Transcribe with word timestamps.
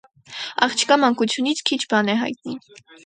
Աղջկա 0.67 0.97
մանկությունից 1.03 1.61
քիչ 1.71 1.77
բան 1.93 2.11
է 2.15 2.17
հայտնի։ 2.23 2.59